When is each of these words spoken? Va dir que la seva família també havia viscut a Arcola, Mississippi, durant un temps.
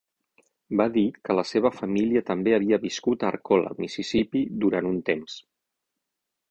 Va 0.79 0.85
dir 0.95 1.03
que 1.27 1.35
la 1.39 1.43
seva 1.49 1.71
família 1.75 2.25
també 2.31 2.57
havia 2.57 2.81
viscut 2.87 3.27
a 3.27 3.31
Arcola, 3.33 3.77
Mississippi, 3.85 4.43
durant 4.65 4.93
un 4.95 5.01
temps. 5.13 5.37